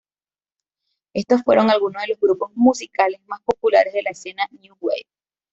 [1.13, 5.05] Estos fueron algunos de los grupos musicales más populares de la escena new wave.